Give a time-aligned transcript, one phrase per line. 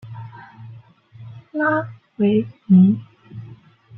[1.51, 2.99] 拉维尼。